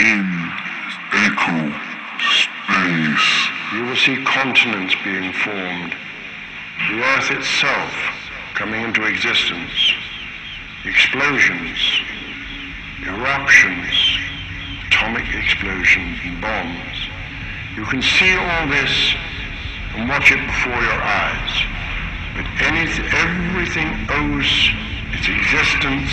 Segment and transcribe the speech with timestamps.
[0.00, 0.52] in
[1.12, 1.74] echo
[2.30, 3.48] space.
[3.74, 5.94] You will see continents being formed,
[6.90, 7.92] the earth itself
[8.54, 9.94] coming into existence,
[10.84, 11.78] explosions,
[13.06, 14.18] eruptions,
[14.86, 16.98] atomic explosions and bombs.
[17.76, 19.14] You can see all this
[19.94, 21.54] and watch it before your eyes.
[22.34, 24.70] But anything, everything owes
[25.12, 26.12] its existence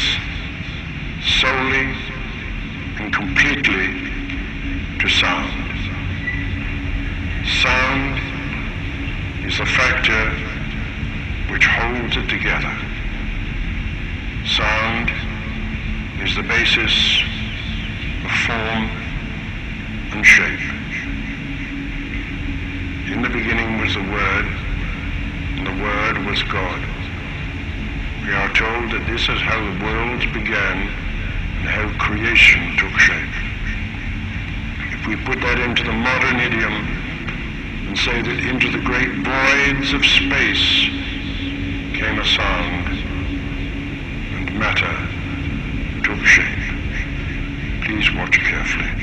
[1.22, 2.15] solely
[2.98, 3.88] and completely
[5.00, 5.52] to sound.
[7.62, 8.20] Sound
[9.46, 10.30] is the factor
[11.52, 12.74] which holds it together.
[14.46, 15.12] Sound
[16.22, 17.22] is the basis
[18.24, 18.90] of form
[20.14, 20.60] and shape.
[23.12, 24.46] In the beginning was the Word,
[25.58, 26.82] and the Word was God.
[28.26, 30.90] We are told that this is how the worlds began
[31.60, 33.36] and how creation shape.
[34.94, 36.74] If we put that into the modern idiom
[37.88, 40.90] and say that into the great voids of space
[41.94, 42.88] came a sound
[44.36, 44.96] and matter
[46.04, 46.66] took shape.
[47.86, 48.95] Please watch carefully.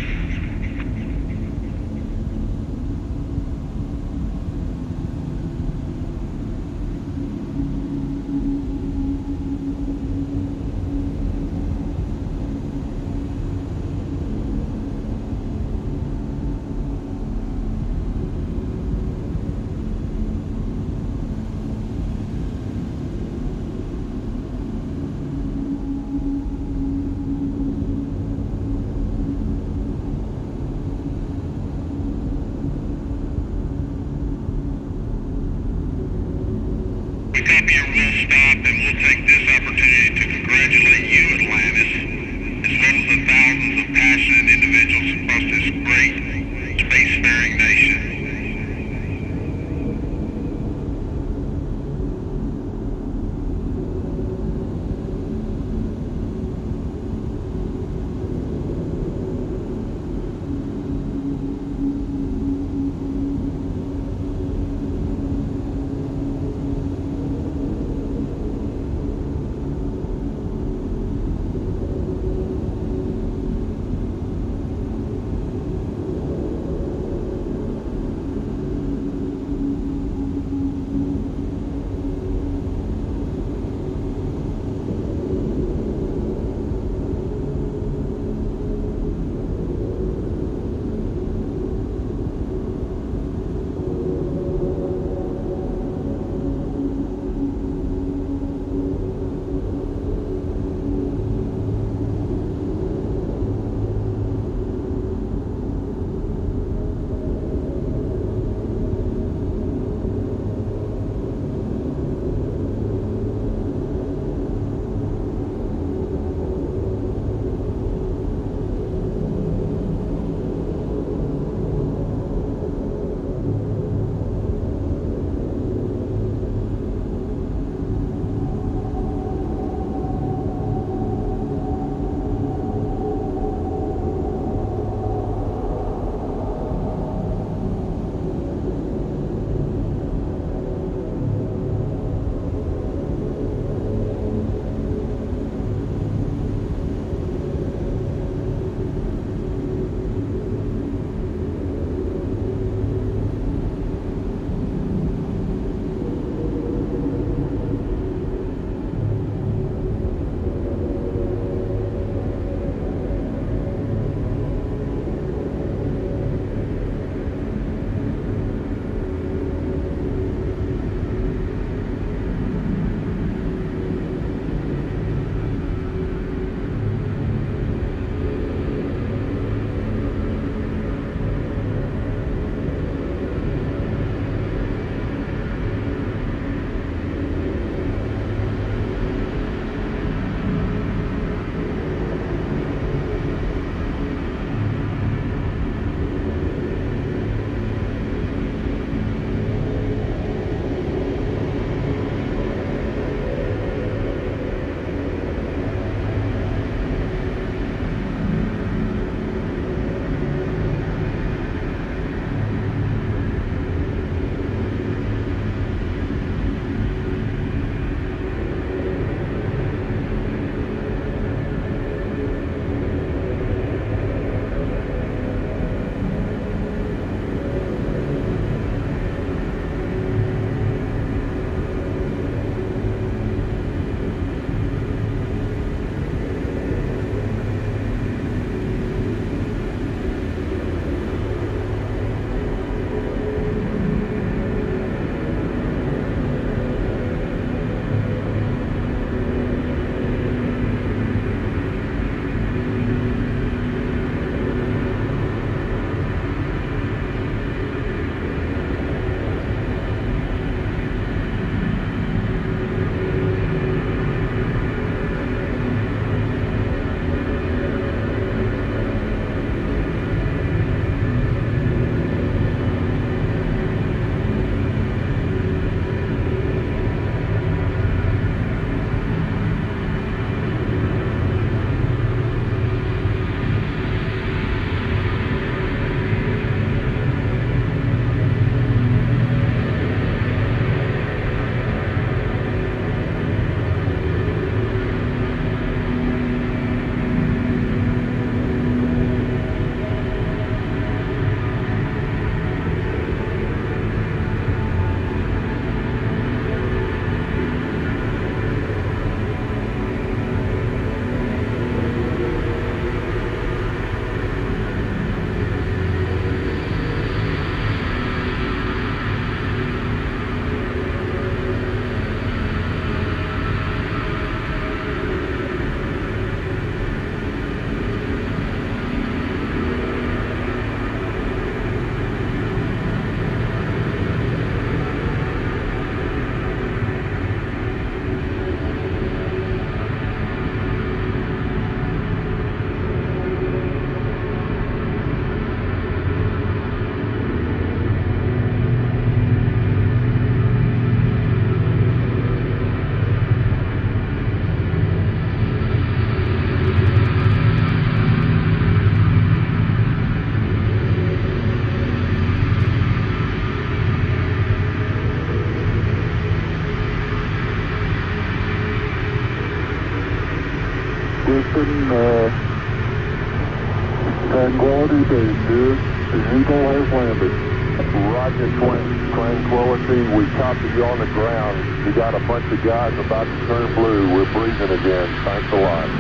[378.42, 380.06] Roger, Tran- Tranquility.
[380.06, 381.66] We copy you on the ground.
[381.84, 384.08] You got a bunch of guys about to turn blue.
[384.08, 385.16] We're breathing again.
[385.24, 385.91] Thanks a lot.